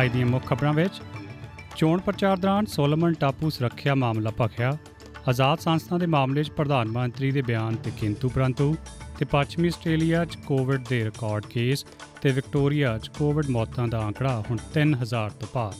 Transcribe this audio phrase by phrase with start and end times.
[0.00, 1.00] ਅੱਜ ਦੀਆਂ ਮੁੱਖ ਖਬਰਾਂ ਵਿੱਚ,
[1.76, 4.76] ਚੋਣ ਪ੍ਰਚਾਰ ਦੌਰਾਨ ਸੋਲੋਮਨ ਟਾਪੂ ਸੁਰੱਖਿਆ ਮਾਮਲਾ ਭਖਿਆ,
[5.28, 8.74] ਆਜ਼ਾਦ ਸੰਸਥਾ ਦੇ ਮਾਮਲੇ 'ਚ ਪ੍ਰਧਾਨ ਮੰਤਰੀ ਦੇ ਬਿਆਨ ਤੇ ਕਿੰਤੂ ਪ੍ਰੰਤੂ
[9.18, 11.84] ਤੇ ਪੱਛਮੀ ਆਸਟ੍ਰੇਲੀਆ 'ਚ ਕੋਵਿਡ ਦੇ ਰਿਕਾਰਡ ਕੇਸ
[12.22, 15.74] ਤੇ ਵਿਕਟੋਰੀਆ 'ਚ ਕੋਵਿਡ ਮੌਤਾਂ ਦਾ ਆંકੜਾ ਹੁਣ 3000 ਤੋਂ ਪਾਰ।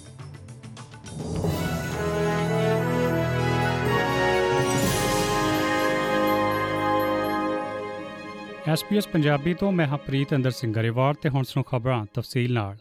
[8.69, 12.77] ਐਸਪੀਐਸ ਪੰਜਾਬੀ ਤੋਂ ਮੈਂ ਹਰਪ੍ਰੀਤ ਅੰਦਰ ਸਿੰਘ ਗਰੇਵਾਲ ਤੇ ਹੁਣ ਸੁਣੋ ਖਬਰਾਂ ਤਫਸੀਲ ਨਾਲ।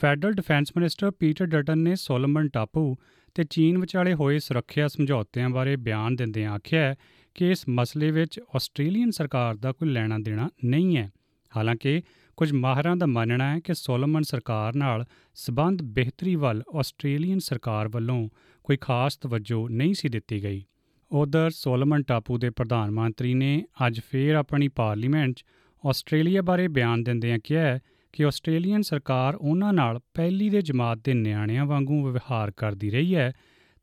[0.00, 2.96] Federal defence minister Peter Dutton ਨੇ ਸੋਲੋਮਨ ਟਾਪੂ
[3.34, 6.94] ਤੇ ਚੀਨ ਵਿਚਾਲੇ ਹੋਏ ਸੁਰੱਖਿਆ ਸਮਝੌਤਿਆਂ ਬਾਰੇ ਬਿਆਨ ਦਿੰਦਿਆਂ ਆਖਿਆ
[7.34, 11.10] ਕਿ ਇਸ ਮਸਲੇ ਵਿੱਚ ਆਸਟ੍ਰੇਲੀਅਨ ਸਰਕਾਰ ਦਾ ਕੋਈ ਲੈਣਾ ਦੇਣਾ ਨਹੀਂ ਹੈ।
[11.56, 12.02] ਹਾਲਾਂਕਿ,
[12.36, 18.28] ਕੁਝ ਮਾਹਰਾਂ ਦਾ ਮੰਨਣਾ ਹੈ ਕਿ ਸੋਲੋਮਨ ਸਰਕਾਰ ਨਾਲ ਸਬੰਧ ਬਿਹਤਰੀ ਵੱਲ ਆਸਟ੍ਰੇਲੀਅਨ ਸਰਕਾਰ ਵੱਲੋਂ
[18.64, 20.64] ਕੋਈ ਖਾਸ ਤਵੱਜੋ ਨਹੀਂ ਸੀ ਦਿੱਤੀ ਗਈ।
[21.12, 25.44] ਉਧਰ ਸੋਲੋਮਨ ਟਾਪੂ ਦੇ ਪ੍ਰਧਾਨ ਮੰਤਰੀ ਨੇ ਅੱਜ ਫੇਰ ਆਪਣੀ ਪਾਰਲੀਮੈਂਟ 'ਚ
[25.88, 27.78] ਆਸਟ੍ਰੇਲੀਆ ਬਾਰੇ ਬਿਆਨ ਦਿੰਦਿਆਂ ਕਿਹਾ
[28.14, 33.32] ਕਿ ਆਸਟ੍ਰੇਲੀਅਨ ਸਰਕਾਰ ਉਹਨਾਂ ਨਾਲ ਪਹਿਲੀ ਦੇ ਜਮਾਤ ਦੇ ਨਿਆਣਿਆਂ ਵਾਂਗੂ ਵਿਵਹਾਰ ਕਰਦੀ ਰਹੀ ਹੈ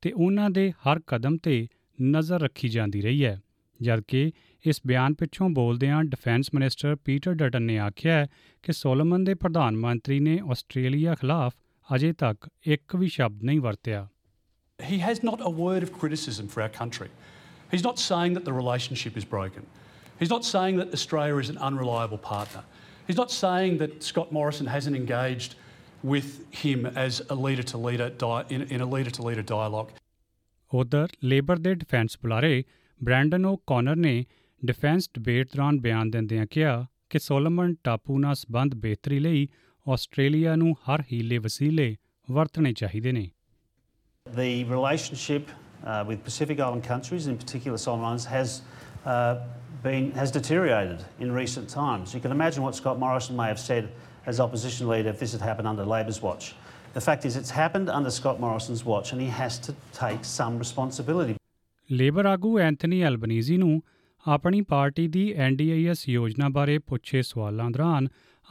[0.03, 1.67] ਤੇ ਉਹਨਾਂ ਦੇ ਹਰ ਕਦਮ ਤੇ
[1.99, 3.39] ਨਜ਼ਰ ਰੱਖੀ ਜਾਂਦੀ ਰਹੀ ਹੈ
[3.79, 4.31] ਜਦਕਿ
[4.65, 8.25] ਇਸ ਬਿਆਨ ਪਿੱਛੋਂ ਬੋਲਦਿਆਂ ਡਿਫੈਂਸ ਮਿਨਿਸਟਰ ਪੀਟਰ ਡਟਨ ਨੇ ਆਖਿਆ
[8.63, 11.53] ਕਿ ਸੋਲੋਮਨ ਦੇ ਪ੍ਰਧਾਨ ਮੰਤਰੀ ਨੇ ਆਸਟ੍ਰੇਲੀਆ ਖਿਲਾਫ
[11.89, 14.07] ਅਜੇ ਤੱਕ ਇੱਕ ਵੀ ਸ਼ਬਦ ਨਹੀਂ ਵਰਤਿਆ
[14.79, 17.07] He has not a word of criticism for our country.
[17.71, 19.67] He's not saying that the relationship is broken.
[20.19, 22.63] He's not saying that Australia is an unreliable partner.
[23.07, 25.55] He's not saying that Scott Morrison hasn't engaged
[26.03, 26.29] with
[26.63, 29.89] him as a leader to leader di- in, in a leader to leader dialogue.
[30.71, 32.63] ਉਧਰ labour ਦੇ defence ਬੁਲਾਰੇ
[33.01, 34.13] Brendan O'Connor ਨੇ
[34.61, 39.47] defence debate ਦੌਰਾਨ ਬਿਆਨ ਦਿੰਦਿਆਂ ਕਿਹਾ ਕਿ Solomon ਟਾਪੂ ਨਾਲ ਸੰਬੰਧ ਬਿਹਤਰੀ ਲਈ
[39.85, 41.95] ਆਸਟ੍ਰੇਲੀਆ ਨੂੰ ਹਰ ਹੀਲੇ ਵਸੀਲੇ
[42.27, 43.29] ਵਰਤਣੇ ਚਾਹੀਦੇ ਨੇ
[44.25, 45.47] The relationship
[45.83, 48.51] uh, with Pacific Island countries, in particular Solomon Islands, has
[49.05, 49.35] uh,
[49.83, 52.13] been has deteriorated in recent times.
[52.13, 53.89] You can imagine what Scott Morrison may have said
[54.25, 56.55] as opposition leader if this had happened under Labor's watch.
[56.93, 60.59] The fact is, it's happened under Scott Morrison's watch, and he has to take some
[60.59, 61.35] responsibility.
[61.89, 63.81] Labour ਆਗੂ Anthony Albanese ਨੂੰ
[64.25, 68.07] ਆਪਣੀ party ਦੀ NDIS ਯੋਜਨਾ ਬਾਰੇ ਪੁੱਛੇ ਸਵਾਲਾਂ ਦੌਰਾਨ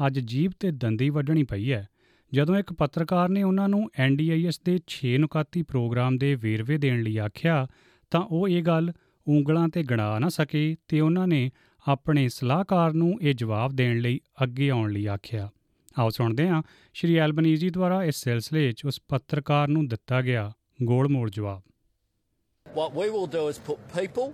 [0.06, 1.86] ਅੱਜ ਜੀਬ ਤੇ ਦੰਦੀ ਵੱਢਣੀ ਪਈ ਹੈ
[2.32, 7.16] ਜਦੋਂ ਇੱਕ ਪੱਤਰਕਾਰ ਨੇ ਉਹਨਾਂ ਨੂੰ ਐਨਡੀਆਈਐਸ ਦੇ 6 ਨੁਕਾਤੀ ਪ੍ਰੋਗਰਾਮ ਦੇ ਵੇਰਵੇ ਦੇਣ ਲਈ
[7.18, 7.66] ਆਖਿਆ
[8.12, 8.92] ਤਾਂ ਉਹ ਇਹ ਗੱਲ
[9.36, 11.50] ਉਂਗਲਾਂ ਤੇ ਗਣਾ ਨਾ ਸਕੇ ਤੇ ਉਹਨਾਂ ਨੇ
[11.86, 15.48] ਆਪਣੇ ਸਲਾਹਕਾਰ ਨੂੰ ਇਹ ਜਵਾਬ ਦੇਣ ਲਈ ਅੱਗੇ ਆਉਣ ਲਈ ਆਖਿਆ
[15.98, 16.62] ਆਓ ਸੁਣਦੇ ਹਾਂ
[16.94, 20.50] ਸ਼੍ਰੀ ਐਲਬਨੀਜ਼ੀ ਦੁਆਰਾ ਇਸ ਸਿਲਸਿਲੇ 'ਚ ਉਸ ਪੱਤਰਕਾਰ ਨੂੰ ਦਿੱਤਾ ਗਿਆ
[20.82, 21.62] ਗੋਲ-ਮੋੜ ਜਵਾਬ
[22.66, 24.26] What we will do is put people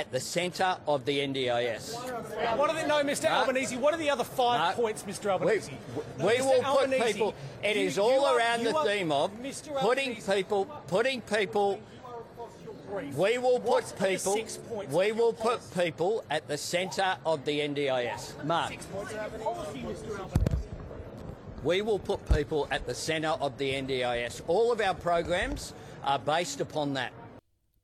[0.00, 1.88] at the centre of the NDIS.
[2.60, 3.32] What are the no, Mr.
[3.38, 3.74] Albanese?
[3.82, 4.68] What are the other five No.
[4.78, 5.26] points, Mr.
[5.26, 5.68] We, Albanese?
[5.72, 6.46] we No, Mr.
[6.46, 7.34] will put Albanese, people.
[7.62, 9.74] It you- is all are- around the are- theme of Mr.
[9.82, 10.64] putting people,
[10.94, 11.68] putting people.
[12.92, 13.14] Brief.
[13.16, 14.34] We will What put people.
[14.34, 15.80] six points We will put policy?
[15.80, 18.22] people at the centre of the NDIS.
[18.44, 18.78] Mark.
[18.92, 20.12] Policy.
[21.64, 24.40] We will put people at the centre of the NDIS.
[24.48, 25.72] All of our programs
[26.04, 27.12] are based upon that.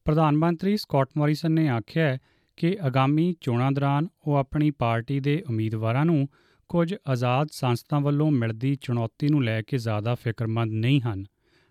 [0.06, 2.18] ਪ੍ਰਧਾਨ ਮੰਤਰੀ Scott Morrison ਨੇ ਆਖਿਆ ਹੈ
[2.58, 6.28] ਕਿ ਆਗਾਮੀ ਚੋਣਾਂ ਦੌਰਾਨ ਉਹ ਆਪਣੀ ਪਾਰਟੀ ਦੇ ਉਮੀਦਵਾਰਾਂ ਨੂੰ
[6.70, 11.24] ਕੁਝ ਆਜ਼ਾਦ ਸੰਸਥਾ ਵੱਲੋਂ ਮਿਲਦੀ ਚੁਣੌਤੀ ਨੂੰ ਲੈ ਕੇ ਜ਼ਿਆਦਾ ਫਿਕਰਮੰਦ ਨਹੀਂ ਹਨ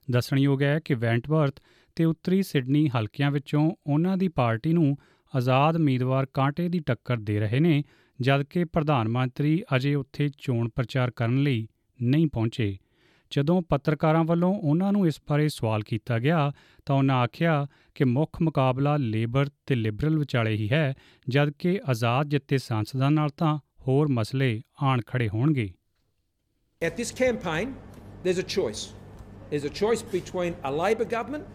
[0.08, 1.60] ਦੱਸਣਯੋਗ ਹੈ ਕਿ ਵੈਂਟਵਰਥ
[1.98, 4.98] ਤੇ ਉੱਤਰੀ ਸਿਡਨੀ ਹਲਕਿਆਂ ਵਿੱਚੋਂ ਉਹਨਾਂ ਦੀ ਪਾਰਟੀ ਨੂੰ
[5.34, 7.84] ਆਜ਼ਾਦ ਉਮੀਦਵਾਰ ਕਾਂਟੇ ਦੀ ਟੱਕਰ ਦੇ ਰਹੇ ਨੇ
[8.20, 11.68] ਜਦਕਿ ਪ੍ਰਧਾਨ ਮੰਤਰੀ ਅਜੇ ਉੱਥੇ ਚੋਣ ਪ੍ਰਚਾਰ ਕਰਨ ਲਈ
[12.00, 12.78] ਨਹੀਂ ਪਹੁੰਚੇ
[13.32, 16.52] ਜਦੋਂ ਪੱਤਰਕਾਰਾਂ ਵੱਲੋਂ ਉਹਨਾਂ ਨੂੰ ਇਸ ਬਾਰੇ ਸਵਾਲ ਕੀਤਾ ਗਿਆ
[16.86, 17.66] ਤਾਂ ਉਹਨਾਂ ਆਖਿਆ
[17.96, 20.94] ਕਿ ਮੁੱਖ ਮੁਕਾਬਲਾ ਲੇਬਰ ਤੇ ਲਿਬਰਲ ਵਿਚਾਲੇ ਹੀ ਹੈ
[21.28, 25.70] ਜਦਕਿ ਆਜ਼ਾਦ ਜਿੱਤੇ ਸੰਸਦਾਂ ਨਾਲ ਤਾਂ ਹੋਰ ਮਸਲੇ ਆਣ ਖੜੇ ਹੋਣਗੇ
[26.82, 27.70] At this campaign,
[28.24, 28.82] there's a choice.
[29.50, 31.46] There's a choice between a Labor government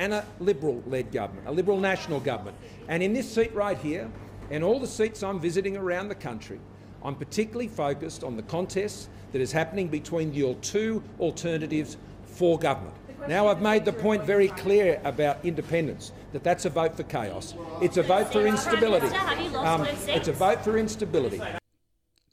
[0.00, 2.56] and a Liberal led government, a Liberal national government.
[2.88, 4.10] And in this seat right here,
[4.50, 6.58] and all the seats I'm visiting around the country,
[7.04, 12.96] I'm particularly focused on the contest that is happening between your two alternatives for government.
[13.28, 17.54] Now, I've made the point very clear about independence that that's a vote for chaos.
[17.82, 19.14] It's a vote for instability.
[19.54, 21.42] Um, it's a vote for instability.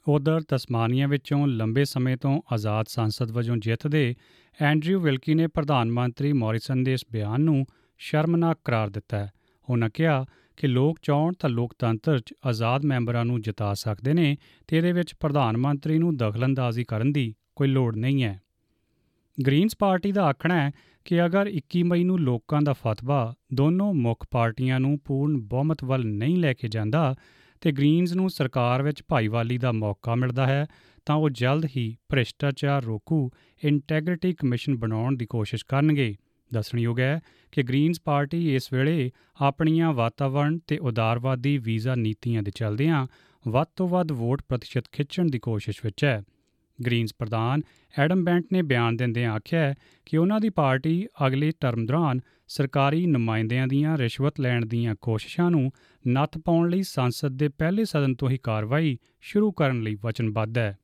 [0.08, 4.16] ਉਧਰ Tasmania ਵਿੱਚੋਂ ਲੰਬੇ ਸਮੇਂ ਤੋਂ ਆਜ਼ਾਦ ਸੰਸਦ ਵਜੋਂ ਜਿੱਤਦੇ
[4.62, 7.66] Andrew ਵਿਲਕੀ ਨੇ ਪ੍ਰਧਾਨ ਮੰਤਰੀ ਮੌਰਿਸਨ ਦੇ ਇਸ ਬਿਆਨ ਨੂੰ
[7.98, 9.32] ਸ਼ਰਮਨਾਕ ਕਰਾਰ ਦਿੱਤਾ ਹੈ।
[9.70, 10.26] ਉਹਨਾਂ ਕਿਹਾ
[10.58, 14.38] ਕਿ ਲੋਕ ਚਾਹਣ ਤਾਂ ਲੋਕਤੰਤਰ 'ਚ ਆਜ਼ਾਦ ਮੈਂਬਰਾਂ ਨੂੰ ਜਿਤਾ ਸਕਦੇ ਨੇ
[14.68, 18.42] ਤੇ ਇਹਦੇ ਵਿੱਚ ਪ੍ਰਧਾਨ ਮੰਤਰੀ ਨੂੰ ਦਖਲਅੰਦਾਜ਼ੀ ਕਰਨ ਦੀ ਕੋਈ ਲੋੜ ਨਹੀਂ ਹੈ।
[19.46, 20.72] ਗ੍ਰੀਨਸ ਪਾਰਟੀ ਦਾ ਆਖਣਾ ਹੈ
[21.06, 26.06] ਕਿ ਅਗਰ 21 ਮਈ ਨੂੰ ਲੋਕਾਂ ਦਾ ਫਤਵਾ ਦੋਨੋਂ ਮੁੱਖ ਪਾਰਟੀਆਂ ਨੂੰ ਪੂਰਨ ਬਹੁਮਤ ਵੱਲ
[26.06, 27.16] ਨਹੀਂ ਲੈ ਕੇ ਜਾਂਦਾ
[27.62, 30.66] ਤੇ ਗ੍ਰੀਨਸ ਨੂੰ ਸਰਕਾਰ ਵਿੱਚ ਭਾਈਵਾਲੀ ਦਾ ਮੌਕਾ ਮਿਲਦਾ ਹੈ,
[31.06, 33.30] ਤਾਂ ਉਹ ਜਲਦ ਹੀ ਭ੍ਰਿਸ਼ਟਾਚਾਰ ਰੋਕੂ
[33.64, 36.16] ਇੰਟੈਗ੍ਰਿਟੀ ਕਮਿਸ਼ਨ ਬਣਾਉਣ ਦੀ ਕੋਸ਼ਿਸ਼ ਕਰਨਗੇ।
[36.54, 37.20] ਦੱਸਣਯੋਗ ਹੈ
[37.52, 39.12] ਕਿ ਗ੍ਰੀਨਸ ਪਾਰਟੀ ਇਸ ਵੇਲੇ
[39.42, 43.08] ਆਪਣੀਆਂ ਵਾਤਾਵਰਣ ਤੇ ਉਦਾਰਵਾਦੀ ਵੀਜ਼ਾ ਨੀਤੀਆਂ ਦੇ ਚੱਲਦਿਆਂ
[43.48, 46.22] ਵੱਧ ਤੋਂ ਵੱਧ ਵੋਟ ਪ੍ਰਤੀਸ਼ਤ ਖਿੱਚਣ ਦੀ ਕੋਸ਼ਿਸ਼ ਵਿੱਚ ਹੈ।
[46.86, 47.62] ਗ੍ਰੀਨਜ਼ ਪ੍ਰਧਾਨ
[48.00, 49.74] ਐਡਮ ਬੈਂਟ ਨੇ ਬਿਆਨ ਦਿੰਦਿਆਂ ਆਖਿਆ ਹੈ
[50.06, 55.72] ਕਿ ਉਹਨਾਂ ਦੀ ਪਾਰਟੀ ਅਗਲੇ ਟਰਮ ਦੌਰਾਨ ਸਰਕਾਰੀ ਨੁਮਾਇੰਦਿਆਂ ਦੀਆਂ ਰਿਸ਼ਵਤ ਲੈਣ ਦੀਆਂ ਕੋਸ਼ਿਸ਼ਾਂ ਨੂੰ
[56.07, 60.79] ਨੱਥ ਪਾਉਣ ਲਈ ਸੰਸਦ ਦੇ ਪਹਿਲੇ ਸਦਨ ਤੋਂ ਹੀ ਕਾਰਵਾਈ ਸ਼ੁਰੂ ਕਰਨ ਲਈ ਵਚਨਬੱਧ ਹੈ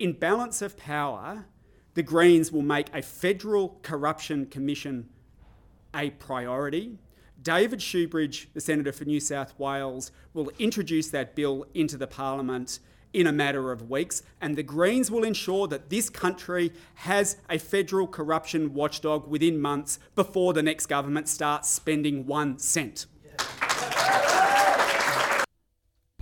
[0.00, 1.30] In balance of power,
[1.96, 5.00] the Greens will make a federal corruption commission
[5.92, 6.98] a priority.
[7.42, 12.78] David Shoebridge, the Senator for New South Wales, will introduce that bill into the Parliament
[13.12, 16.72] in a matter of weeks, and the Greens will ensure that this country
[17.06, 23.06] has a federal corruption watchdog within months before the next government starts spending one cent.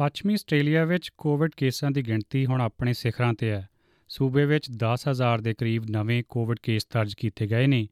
[0.01, 3.69] ਪੱਛਮੀ Australia ਵਿੱਚ Covid ਕੇਸਾਂ ਦੀ ਗਿਣਤੀ ਹੁਣ ਆਪਣੇ ਸਿਖਰਾਂ ਤੇ ਹੈ।
[4.07, 7.87] ਸੂਬੇ ਵਿੱਚ 10000 ਦੇ ਕਰੀਬ ਨਵੇਂ ਕੋਵਿਡ ਕੇਸ ਦਰਜ ਕੀਤੇ ਗਏ ਨੇ।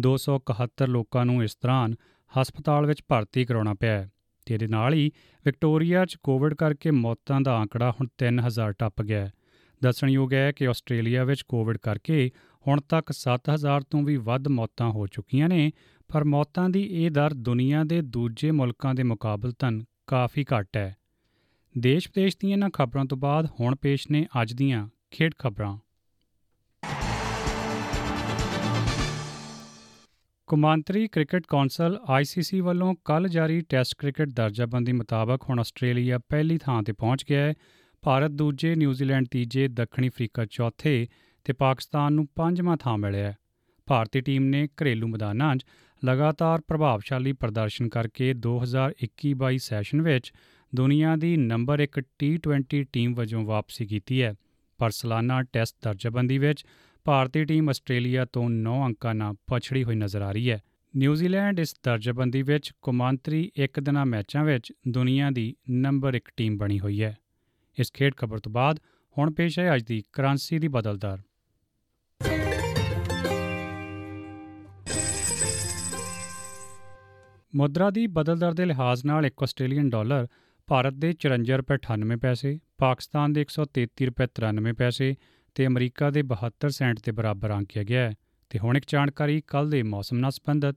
[0.00, 1.94] 271 ਲੋਕਾਂ ਨੂੰ ਇਸ ਦੌਰਾਨ
[2.40, 4.10] ਹਸਪਤਾਲ ਵਿੱਚ ਭਰਤੀ ਕਰਾਉਣਾ ਪਿਆ ਹੈ।
[4.46, 5.10] ਤੇ ਇਹਦੇ ਨਾਲ ਹੀ
[5.44, 9.32] ਵਿਕਟੋਰੀਆ 'ਚ ਕੋਵਿਡ ਕਰਕੇ ਮੌਤਾਂ ਦਾ ਆંકੜਾ ਹੁਣ 3000 ਟੱਪ ਗਿਆ ਹੈ।
[9.82, 12.30] ਦੱਸਣਯੋਗ ਹੈ ਕਿ ਆਸਟ੍ਰੇਲੀਆ ਵਿੱਚ ਕੋਵਿਡ ਕਰਕੇ
[12.68, 15.70] ਹੁਣ ਤੱਕ 7000 ਤੋਂ ਵੀ ਵੱਧ ਮੌਤਾਂ ਹੋ ਚੁੱਕੀਆਂ ਨੇ,
[16.08, 20.96] ਪਰ ਮੌਤਾਂ ਦੀ ਇਹ ਦਰ ਦੁਨੀਆ ਦੇ ਦੂਜੇ ਮੁਲਕਾਂ ਦੇ ਮੁਕਾਬਲਤਨ ਕਾਫੀ ਘੱਟ ਹੈ।
[21.78, 25.78] ਦੇਸ਼ ਵਿਦੇਸ਼ ਦੀਆਂ ਇਹਨਾਂ ਖਬਰਾਂ ਤੋਂ ਬਾਅਦ ਹੁਣ ਪੇਸ਼ ਨੇ ਅੱਜ ਦੀਆਂ ਖੇਡ ਖਬਰਾਂ।
[30.46, 36.82] ਕੌਮਾਂਤਰੀ ਕ੍ਰਿਕਟ ਕੌਂਸਲ ICC ਵੱਲੋਂ ਕੱਲ ਜਾਰੀ ਟੈਸਟ ਕ੍ਰਿਕਟ ਦਰਜਾਬੰਦੀ ਮੁਤਾਬਕ ਹੁਣ ਆਸਟ੍ਰੇਲੀਆ ਪਹਿਲੀ ਥਾਂ
[36.82, 37.54] ਤੇ ਪਹੁੰਚ ਗਿਆ ਹੈ।
[38.02, 41.06] ਭਾਰਤ ਦੂਜੇ, ਨਿਊਜ਼ੀਲੈਂਡ ਤੀਜੇ, ਦੱਖਣੀ ਅਫਰੀਕਾ ਚੌਥੇ
[41.44, 43.36] ਤੇ ਪਾਕਿਸਤਾਨ ਨੂੰ ਪੰਜਵਾਂ ਥਾਂ ਮਿਲਿਆ ਹੈ।
[43.86, 45.66] ਭਾਰਤੀ ਟੀਮ ਨੇ ਘਰੇਲੂ ਮੈਦਾਨਾਂ 'ਚ
[46.04, 50.32] ਲਗਾਤਾਰ ਪ੍ਰਭਾਵਸ਼ਾਲੀ ਪ੍ਰਦਰਸ਼ਨ ਕਰਕੇ 2021-22 ਸੈਸ਼ਨ ਵਿੱਚ
[50.74, 54.34] ਦੁਨੀਆ ਦੀ ਨੰਬਰ 1 ਟੀ20 ਟੀਮ ਵਜੋਂ ਵਾਪਸੀ ਕੀਤੀ ਹੈ।
[54.78, 56.64] ਪਰ ਸਾਲਾਨਾ ਟੈਸਟ ਦਰਜਾਬੰਦੀ ਵਿੱਚ
[57.04, 60.60] ਭਾਰਤੀ ਟੀਮ ਆਸਟ੍ਰੇਲੀਆ ਤੋਂ 9 ਅੰਕਾਂ ਨਾਲ ਪਛੜੀ ਹੋਈ ਨਜ਼ਰ ਆ ਰਹੀ ਹੈ।
[60.96, 66.80] ਨਿਊਜ਼ੀਲੈਂਡ ਇਸ ਦਰਜਾਬੰਦੀ ਵਿੱਚ ਕੌਮਾਂਤਰੀ ਇੱਕ ਦਿਨਾਂ ਮੈਚਾਂ ਵਿੱਚ ਦੁਨੀਆ ਦੀ ਨੰਬਰ 1 ਟੀਮ ਬਣੀ
[66.80, 67.16] ਹੋਈ ਹੈ।
[67.78, 68.78] ਇਸ ਖੇਡ ਖਬਰ ਤੋਂ ਬਾਅਦ
[69.18, 71.18] ਹੁਣ ਪੇਸ਼ ਹੈ ਅੱਜ ਦੀ ਕਰੰਸੀ ਦੀ ਬਦਲਦਾਰ।
[77.54, 80.26] ਮੁਦਰਾ ਦੀ ਬਦਲਦਰ ਦੇ ਲਿਹਾਜ਼ ਨਾਲ ਇੱਕ ਆਸਟ੍ਰੇਲੀਅਨ ਡਾਲਰ
[80.72, 85.14] ਭਾਰਤ ਦੇ 54 ਰੁਪਏ 98 ਪੈਸੇ, ਪਾਕਿਸਤਾਨ ਦੇ 133 ਰੁਪਏ 93 ਪੈਸੇ
[85.54, 88.14] ਤੇ ਅਮਰੀਕਾ ਦੇ 72 ਸੈਂਟ ਦੇ ਬਰਾਬਰ ਆਂਕਿਆ ਗਿਆ ਹੈ।
[88.50, 90.76] ਤੇ ਹੁਣ ਇੱਕ ਜਾਣਕਾਰੀ ਕੱਲ ਦੇ ਮੌਸਮ ਨਾਲ ਸੰਬੰਧਿਤ।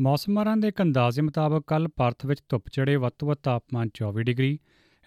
[0.00, 4.22] ਮੌਸਮਾਂ ਦੇ ਇੱਕ ਅੰਦਾਜ਼ੇ ਮੁਤਾਬਕ ਕੱਲ ਪਰਥ ਵਿੱਚ ਧੁੱਪ ਚੜੇ ਵੱਧ ਤੋਂ ਵੱਧ ਤਾਪਮਾਨ 24
[4.22, 4.58] ਡਿਗਰੀ,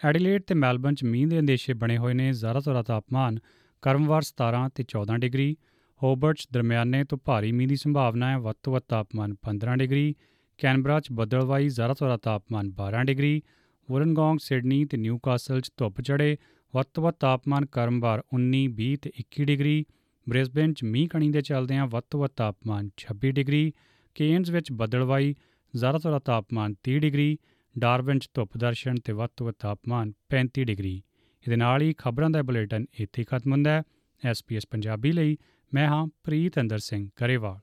[0.06, 3.40] ਐਡੀਲੇਡ ਤੇ ਮੈਲਬਨ 'ਚ ਮੀਂਹ ਦੇ ਅੰਦੇਸ਼ੇ ਬਣੇ ਹੋਏ ਨੇ ਜ਼ਿਆਦਾਤਰ ਤਾਪਮਾਨ
[3.86, 5.56] ਕਰਮਵਾਰ 17 ਤੇ 14 ਡਿਗਰੀ
[6.02, 10.16] ਹੋਬਰਟ 'ਚ ਦਰਮਿਆਨੇ ਤੋਂ ਭਾਰੀ ਮੀਂਹ ਦੀ ਸੰਭਾਵਨਾ ਹੈ, ਵੱਧ ਤੋਂ ਵੱਧ ਤਾਪਮਾਨ 15 ਡਿਗਰੀ,
[10.58, 13.42] ਕੈਨਬਰਾ 'ਚ ਬੱਦਲਵਾਈ ਜ਼ਿਆਦਾਤਰ ਤਾਪਮਾਨ 12 ਡਿਗਰੀ,
[13.90, 16.38] ਵੁਲਨਗੋਂਗ, ਸਿਡਨੀ ਤੇ ਨਿਊਕਾਸਲ 'ਚ ਧੁੱਪ ਚੜੇ
[16.74, 19.86] ਵੱਧ ਤੋਂ ਵੱਧ ਤਾਪਮਾਨ ਕਰਮਵਾਰ 19 20 ਤੇ 21 ਡਿਗਰੀ,
[20.28, 23.74] ਬ੍ਰਿਸਬੇਨ 'ਚ ਮੀਂਹ ਕਣੀ ਦੇ ਚੱਲਦਿਆਂ ਵੱਧ ਤੋਂ ਵੱਧ ਤਾਪਮਾਨ 26 ਡਿਗਰੀ,
[24.16, 25.36] ਕੇਨਜ਼ ਵਿੱਚ ਬੱਦਲਵਾਈ
[25.74, 27.38] ਜ਼ਿਆਦਾਤਰ ਤਾਪਮਾਨ 30 ਡਿਗਰੀ,
[27.76, 31.02] ਡਾਰਵਿਨ 'ਚ ਧੁੱਪ ਦਰਸ਼ਨ ਤੇ ਵੱਧ ਤੋਂ ਵੱਧ ਤਾਪਮਾਨ 35 ਡਿਗਰੀ।
[31.46, 33.84] ਇਹਦੇ ਨਾਲ ਹੀ ਖਬਰਾਂ ਦਾ ਬੁਲੇਟਿਨ ਇੱਥੇ ਹੀ ਖਤਮ ਹੁੰਦਾ ਹੈ।
[34.26, 35.38] ਐਸਪੀਐਸ ਪੰਜਾਬੀ ਲਈ
[35.74, 37.60] ਮੈਂ ਹਾਂ ਪ੍ਰੀਤ ਅੰਦਰ ਸਿੰਘ ਕਰੇਵਾਲ